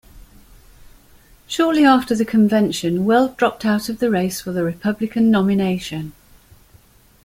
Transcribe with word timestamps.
Shortly 1.45 1.85
after 1.85 2.15
the 2.15 2.25
convention 2.25 3.05
Weld 3.05 3.37
dropped 3.37 3.63
out 3.65 3.87
of 3.87 3.99
the 3.99 4.09
race 4.09 4.41
for 4.41 4.51
the 4.51 4.63
Republican 4.63 5.29
nomination. 5.29 6.13